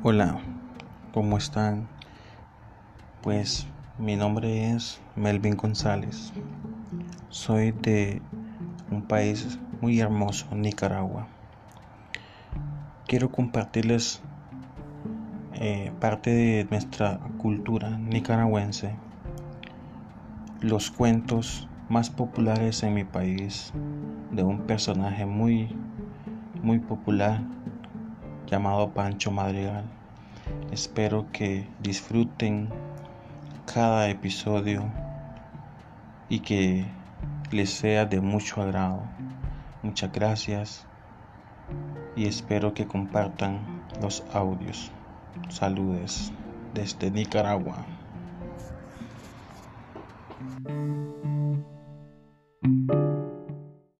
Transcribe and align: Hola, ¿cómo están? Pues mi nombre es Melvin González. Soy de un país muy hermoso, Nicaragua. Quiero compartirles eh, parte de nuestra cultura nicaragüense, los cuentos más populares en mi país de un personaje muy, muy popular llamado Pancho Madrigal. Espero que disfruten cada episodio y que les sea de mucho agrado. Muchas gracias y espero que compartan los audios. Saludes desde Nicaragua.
Hola, 0.00 0.40
¿cómo 1.12 1.38
están? 1.38 1.88
Pues 3.20 3.66
mi 3.98 4.14
nombre 4.14 4.70
es 4.70 5.00
Melvin 5.16 5.56
González. 5.56 6.32
Soy 7.30 7.72
de 7.72 8.22
un 8.92 9.02
país 9.02 9.58
muy 9.80 9.98
hermoso, 9.98 10.54
Nicaragua. 10.54 11.26
Quiero 13.08 13.32
compartirles 13.32 14.22
eh, 15.54 15.90
parte 15.98 16.30
de 16.30 16.64
nuestra 16.70 17.18
cultura 17.36 17.98
nicaragüense, 17.98 19.00
los 20.60 20.92
cuentos 20.92 21.68
más 21.88 22.08
populares 22.08 22.84
en 22.84 22.94
mi 22.94 23.02
país 23.02 23.72
de 24.30 24.44
un 24.44 24.64
personaje 24.68 25.26
muy, 25.26 25.76
muy 26.62 26.78
popular 26.78 27.42
llamado 28.50 28.90
Pancho 28.90 29.30
Madrigal. 29.30 29.84
Espero 30.72 31.26
que 31.32 31.68
disfruten 31.82 32.68
cada 33.72 34.08
episodio 34.08 34.90
y 36.28 36.40
que 36.40 36.86
les 37.50 37.70
sea 37.70 38.06
de 38.06 38.20
mucho 38.20 38.62
agrado. 38.62 39.02
Muchas 39.82 40.12
gracias 40.12 40.86
y 42.16 42.26
espero 42.26 42.72
que 42.72 42.86
compartan 42.86 43.60
los 44.00 44.24
audios. 44.32 44.90
Saludes 45.50 46.32
desde 46.74 47.10
Nicaragua. 47.10 47.84